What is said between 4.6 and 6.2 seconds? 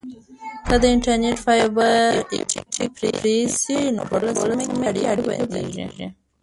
سیمه کې اړیکه بندیږي.